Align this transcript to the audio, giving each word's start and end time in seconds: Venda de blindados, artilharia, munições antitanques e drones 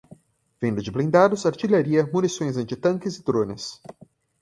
Venda 0.59 0.81
de 0.81 0.89
blindados, 0.89 1.45
artilharia, 1.45 2.07
munições 2.11 2.57
antitanques 2.57 3.17
e 3.17 3.23
drones 3.23 3.79